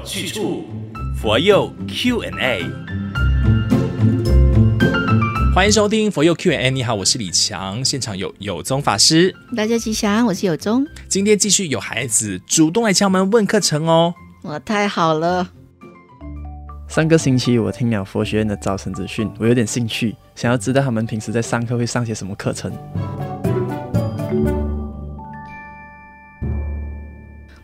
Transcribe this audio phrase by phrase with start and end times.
[0.00, 0.64] 有去处，
[1.14, 2.64] 佛佑 Q&A。
[5.54, 6.70] 欢迎收听佛佑 Q&A。
[6.70, 9.34] 你好，我是李强，现场有有宗法师。
[9.54, 10.86] 大家吉祥，我是有宗。
[11.06, 14.14] 今天继续有孩子主动来敲门问课程哦。
[14.44, 15.46] 哇，太好了！
[16.88, 22.72] 上个星期我听了佛学院的招生资讯，我有点兴趣，想要知道他们平时在上课会上些什么课程。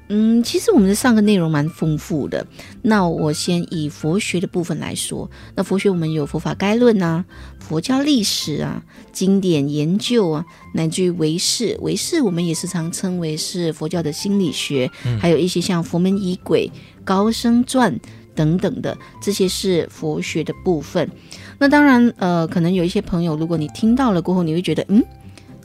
[0.09, 2.47] 嗯，其实我们的上课内容蛮丰富的。
[2.83, 7.25] 那我先以佛学的部分来说，那佛学我们有佛法概论啊，
[7.59, 11.77] 佛教历史啊，经典研究啊，乃至于唯识。
[11.81, 16.71] 唯识我们也时常称为是佛教的心理学，嗯、还有一些像佛门仪轨、
[17.05, 17.99] 高僧传
[18.35, 21.11] 等等的，这些是佛学的部分。
[21.59, 25.03] 那当然，呃，可能有一些朋友，如果你听到了过后，你会觉得，嗯。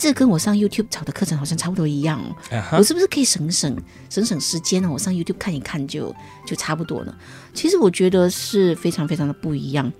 [0.01, 2.77] 这跟我上 YouTube 找的课程好像差不多一样哦，uh huh.
[2.79, 3.77] 我是不是可以省省
[4.09, 4.89] 省省时间呢？
[4.91, 6.11] 我上 YouTube 看一看就
[6.43, 7.15] 就差不多了。
[7.53, 9.93] 其实我觉得是非常非常的不一样，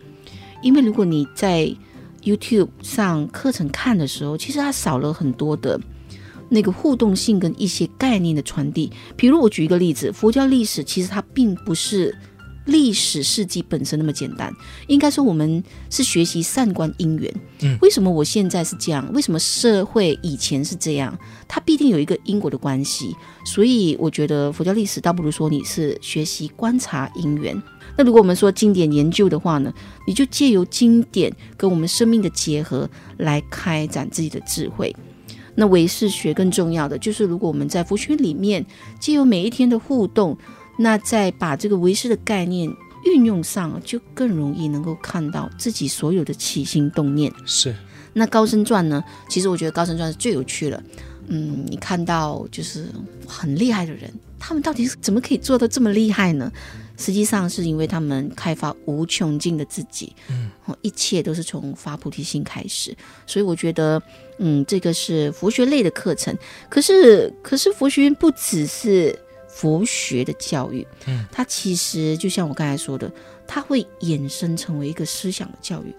[0.63, 1.71] 因为如果你在
[2.23, 5.79] YouTube 上课程看的时候，其实它少了很多的
[6.49, 8.91] 那个互动性跟一些概念的传递。
[9.15, 12.17] 比如我举一个例子，佛教历史其实它并不是。
[12.65, 14.53] 历史事迹本身那么简单，
[14.87, 17.33] 应该说我们是学习善观因缘。
[17.61, 19.11] 嗯，为什么我现在是这样？
[19.13, 21.17] 为什么社会以前是这样？
[21.47, 23.15] 它必定有一个因果的关系。
[23.43, 27.59] 所以我觉得佛教历史倒不如说你是学习观察因缘。
[27.97, 29.73] 那如果我们说经典研究的话呢，
[30.07, 34.95] 你就借由经典跟我们生命的结合来开展自己的智慧。
[35.55, 38.65] 那唯识学更重要的就是，如果我们在佛学里面
[38.99, 40.37] 借由每一天的互动。
[40.81, 42.67] 那再把这个为师的概念
[43.05, 47.31] 运用上，就更容易能够看到自己所有的起心动念。
[47.45, 47.75] 是。
[48.13, 49.03] 那高僧传呢？
[49.29, 50.83] 其实我觉得高僧传是最有趣的。
[51.27, 52.87] 嗯，你看到就是
[53.27, 56.51] 很厉害的人，他们到底是怎么可以做到这么厉害呢？
[56.97, 60.15] 实际上是因为他们开发无穷尽的自己。
[60.29, 60.49] 嗯，
[60.81, 62.95] 一切都是从发菩提心开始。
[63.27, 64.01] 所以我觉得，
[64.39, 66.35] 嗯，这个是佛学类的课程。
[66.69, 69.15] 可是，可是佛学院不只是。
[69.53, 73.11] 佛学的教育，嗯，它其实就像我刚才说的，
[73.47, 75.93] 它会衍生成为一个思想的教育，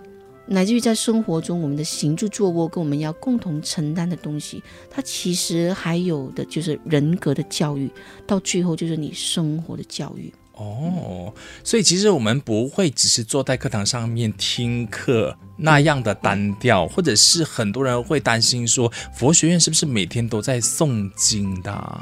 [0.46, 7.90] 乃至于在生活中我们的行住坐卧跟我们要共同承担的东西，它其实还有的就是人格的教育，
[8.26, 10.32] 到最后就是你生活的教育。
[10.54, 11.32] 哦，
[11.64, 22.00] 所以其实我们不会只是坐在课堂上面听课那样的单调，或者是很多人会担心说，佛学院是不是每天都在诵经的？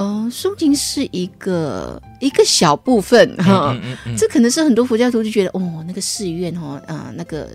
[0.00, 7.46] 哦，诵经是一个一个小部分哈，嗯嗯嗯嗯、这可能是很多佛教徒就觉得哦，那个寺院哦，啊、呃，那个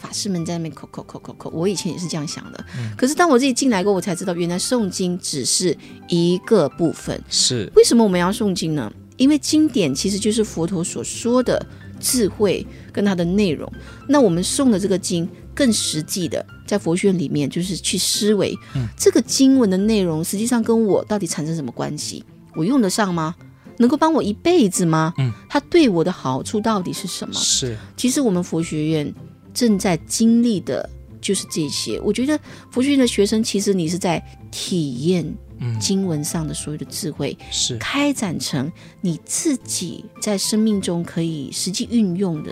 [0.00, 2.64] 法师们在那边口口口口口，我以前也是这样想的。
[2.76, 5.76] 嗯、可是当我自己进来过，我才知道原来诵经只是
[6.08, 7.22] 一个部分。
[7.28, 8.92] 是为什么我们要诵经呢？
[9.16, 11.64] 因为经典其实就是佛陀所说的
[12.00, 13.72] 智慧跟它的内容。
[14.08, 15.28] 那我们诵的这个经。
[15.54, 22.24] 更实际的，在佛学里面，就是去思维，嗯，这个经文的内容，实际上跟我到底产生什么关系？
[22.54, 23.34] 我用得上吗？
[23.78, 25.14] 能够帮我一辈子吗？
[25.18, 27.34] 嗯，它对我的好处到底是什么？
[27.34, 29.12] 是，其实我们佛学院
[29.54, 30.88] 正在经历的
[31.20, 31.98] 就是这些。
[32.00, 32.38] 我觉得
[32.70, 35.34] 佛学院的学生，其实你是在体验
[35.80, 38.70] 经文上的所有的智慧，是开展成
[39.00, 42.50] 你自己在生命中可以实际运用的。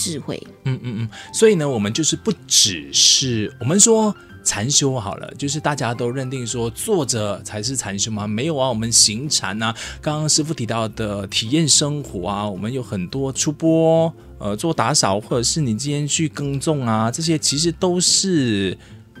[0.00, 8.26] 智慧，嗯嗯嗯，所以呢，我们就是不只是我们说禅修好了，就是大家都认定说坐着才是禅修吗？
[8.26, 18.76] 没有啊，我们行禅啊，刚刚师傅提到的体验生活啊，我们有很多出钵，呃，做打扫，或者是你今天去耕种啊，这些其实都是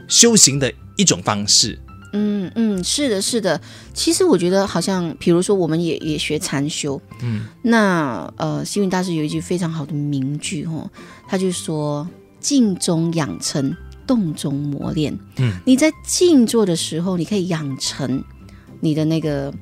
[0.08, 1.78] 修行的一种方式。
[2.12, 3.60] 嗯嗯，是的，是的。
[3.94, 7.00] 其实我觉得好像，比如说，我们也也学禅修。
[7.22, 10.90] 嗯，那呃，星云大师有一句非常好的名句哦，
[11.28, 12.08] 他就说
[12.40, 13.76] ：“静中养成，
[14.06, 18.22] 动中磨练。”嗯，你在静坐的时候，你可以养成
[18.80, 19.52] 你的那个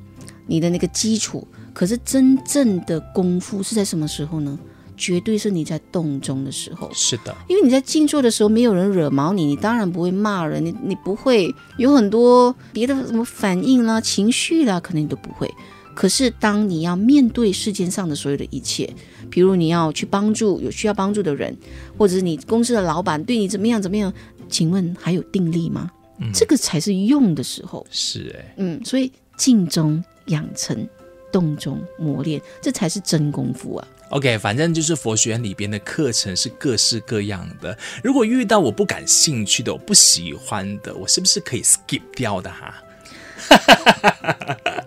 [0.47, 1.47] 你的那个基础。
[1.73, 4.59] 可是真正的功夫是在什么时候呢？
[4.99, 15.49] 绝对是你在动中的时候，是的，因为你在静坐的时候，没有人惹毛你，你当然不会骂人，你你不会有很多别的什么反应啦、情绪啦，可能你都不会。
[15.95, 18.93] 可是当你要面对世间上的所有的一切，
[19.29, 21.57] 比如你要去帮助有需要帮助的人，
[21.97, 24.13] 或者是你公司的老板对你怎么样怎么样，
[24.49, 25.89] 请问还有定力吗？
[26.19, 27.85] 嗯，这个才是用的时候。
[27.89, 30.87] 是哎，嗯，所以静中养成，
[31.31, 33.87] 动中磨练，这才是真功夫啊。
[34.09, 37.77] OK，反正就是佛学院里边的课程是各式各样的。
[38.03, 42.73] 如果遇到我不感兴趣的、我不喜欢的，我是不是可以 skip 掉的哈？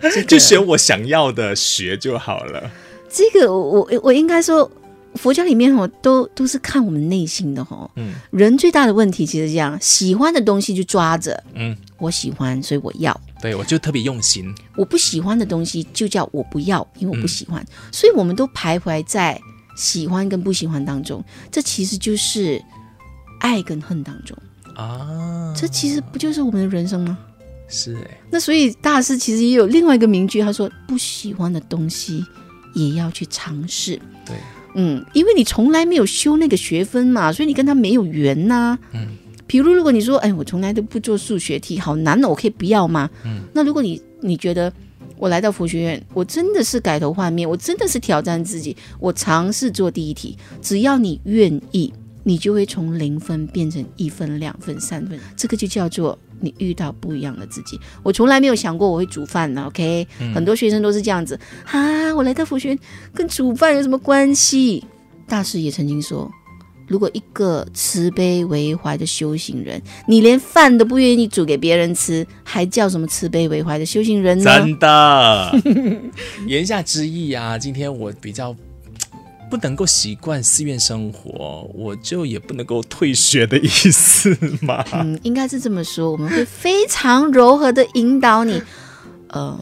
[0.00, 2.70] 这个、 就选我想要的学就好了。
[3.08, 4.68] 这个我我我应该说，
[5.14, 7.88] 佛教里面哦，都都是看我们内心的哦。
[7.96, 11.42] 嗯，人最大的问题其实这样，喜欢的东西就抓着。
[11.54, 13.18] 嗯，我喜欢，所以我要。
[13.42, 14.54] 对，我就特别用心。
[14.76, 17.60] 我不喜欢的东西就叫我不要，因为我不喜欢。
[17.60, 19.38] 嗯，所以我们都徘徊在
[19.76, 21.22] 喜欢跟不喜欢当中。
[21.50, 22.62] 这其实就是
[23.40, 24.38] 爱跟恨当中
[24.76, 25.52] 啊。
[25.56, 27.18] 这其实不就是我们的人生吗？
[27.68, 28.20] 是哎。
[28.30, 32.24] 那所以大师其实也有另外一个名句，他说：“不喜欢的东西
[32.74, 34.36] 也要去尝试。”对，
[34.76, 38.78] 嗯，因为你从来没有修那个学分嘛，所以你跟他没有缘呐，啊。
[38.92, 39.08] 嗯。
[39.52, 43.10] 比如，如果你说，哎，我从来都不做数学题，好难哦，我可以不要吗？
[43.22, 44.72] 嗯，那如果你你觉得
[45.18, 51.92] 我来到佛学院，我真的是改头换面，我真的是挑战自己，我尝试做第一题，只要你愿意，
[52.24, 57.78] 你就会从零分变成一分、两分、三分，这个就叫做你遇到不一样的自己。
[58.02, 60.08] 我从来没有想过我会煮饭呢，OK？
[60.18, 62.78] 嗯，很多学生都是这样子啊，我来到佛学院
[63.12, 64.82] 跟煮饭有什么关系？
[65.28, 66.32] 大师也曾经说。
[66.88, 74.44] 如果一个慈悲为怀的修行人，你连饭都不愿意煮给别人吃，还叫什么慈悲为怀的修行人呢？
[74.44, 75.52] 真的，
[76.46, 78.54] 言下之意啊，今天我比较
[79.50, 84.84] 不能够习惯寺院生活，我就也不能够退学的意思嘛。
[84.92, 88.60] 嗯，应该是这么说，我们会非常柔和的引导你。
[89.34, 89.58] 嗯，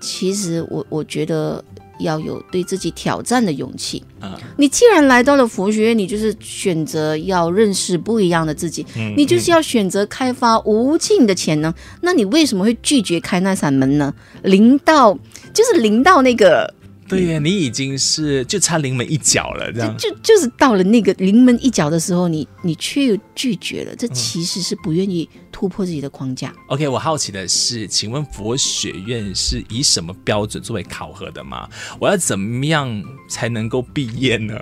[0.00, 1.62] 其实我我觉得。
[2.00, 4.38] 要有对自己挑战的勇气啊！
[4.56, 11.70] 你既然来到了佛学院，你就是选择要认识不一样的自己，嗯、你就是要选择开发无尽的潜能。
[11.70, 14.12] 嗯、那你为什么会拒绝开那扇门呢？
[14.42, 15.12] 临到
[15.54, 16.74] 就是临到那个。
[17.10, 26.54] 对呀，你已经是就差临门一脚了，这样就就是到了那个临门一脚的时候，你你却又拒绝了，这其实是不愿意突破自己的框架。
[26.68, 31.68] OK，我好奇的是，请问佛学院是以什么标准作为考核的吗？
[31.98, 34.54] 我要怎么样才能够毕业呢？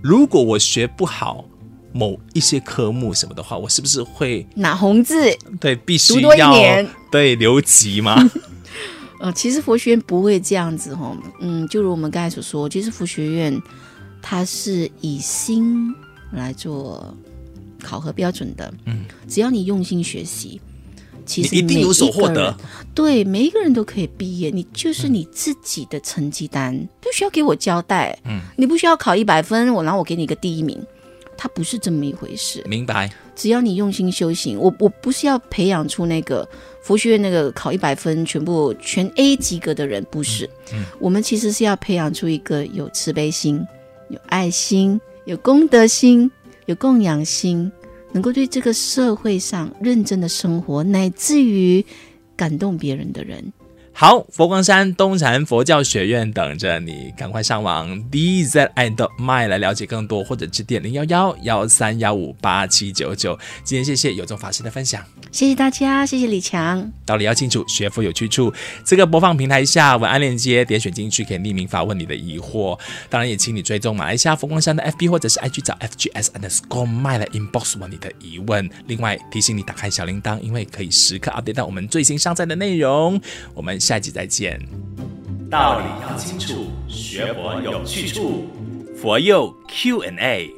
[0.00, 1.44] 如果我学不好
[1.92, 5.36] 某一些科目什么的话，我是不是会拿红字？
[5.58, 6.54] 对，必须要
[7.10, 8.16] 对留级吗？
[9.20, 13.60] 呃，其实佛学院不会这样子哈，嗯，就如我们刚才所说，其实佛学院
[14.20, 15.94] 它是以心
[16.32, 17.14] 来做
[17.82, 20.60] 考核标准的，嗯，只要你用心学习，
[21.24, 22.56] 其实你一定有所获得，
[22.94, 30.78] 对，每一个人都可以毕业，你就是你自己的成绩单，嗯、不需要给我交代，嗯，你不需要考一百分，我然后我给你一个第一名，
[31.36, 33.10] 它不是这么一回事，明白？
[33.34, 36.48] 只要你用心修行，我我不是要培养出那个。
[36.82, 43.60] 佛学院那个考一百分全部全 A 及格的人不是，嗯嗯、我们其实是要培养出一个有慈悲心、
[44.08, 46.30] 有爱心、有功德心、
[46.66, 47.72] 有供养心，
[48.12, 51.84] 能够对这个社会上认真的生活，乃至于
[52.36, 53.52] 感动别人的人。
[53.98, 63.38] 好，佛光山东禅佛教学院等着你，赶快上网 dzi.my 来了解更多，或者致电零幺幺幺三幺五八七九九。
[63.64, 65.02] 今天谢谢有宗法师的分享，
[65.32, 66.92] 谢谢大家，谢谢李强。
[67.06, 68.52] 道理要清楚，学佛有去处。
[68.84, 72.78] 这个播放平台下文案链接，点选进去可以匿名发问你的疑惑。
[73.08, 78.68] 当然也请你追踪马来西亚佛光山的 FB 或者是 IG 找 FGS underscore my 来 inbox 问你的疑问。
[78.88, 83.18] 另外提醒你打开小铃铛，因为可以时刻 update 到我们最新上载的内容。
[83.54, 83.80] 我们。
[83.86, 84.60] 下集再见。
[85.48, 88.48] 道理要清楚，学佛有去处。
[89.00, 90.52] 佛佑 Q&A。